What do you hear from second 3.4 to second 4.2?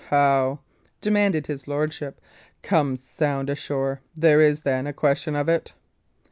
ashore?